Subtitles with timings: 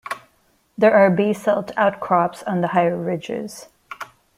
[0.79, 3.67] There are basalt outcrops on the higher ridges.